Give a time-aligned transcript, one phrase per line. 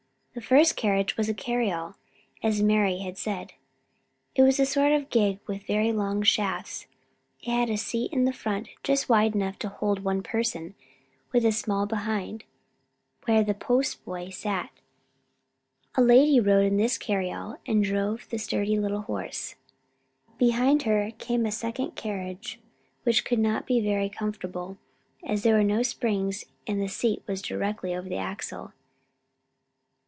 [0.33, 1.95] The first carriage was a cariole,
[2.41, 3.51] as Mari had said.
[4.33, 6.87] It was a sort of gig with very long shafts.
[7.41, 10.73] It had a seat in front just wide enough to hold one person,
[11.33, 12.43] with a small place behind,
[13.25, 14.69] where the post boy sat.
[15.95, 19.55] A lady rode in this cariole and drove the sturdy little horse.
[20.37, 22.61] Behind her came a second carriage,
[23.03, 24.77] which could not be very comfortable,
[25.25, 28.71] as there were no springs and the seat was directly over the axle.